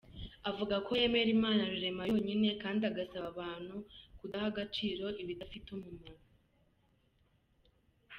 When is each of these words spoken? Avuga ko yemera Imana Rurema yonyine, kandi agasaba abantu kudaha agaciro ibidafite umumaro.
Avuga 0.49 0.75
ko 0.85 0.91
yemera 0.99 1.29
Imana 1.37 1.61
Rurema 1.71 2.03
yonyine, 2.11 2.49
kandi 2.63 2.81
agasaba 2.89 3.25
abantu 3.33 3.75
kudaha 4.19 4.47
agaciro 4.51 5.05
ibidafite 5.21 5.67
umumaro. 5.75 6.19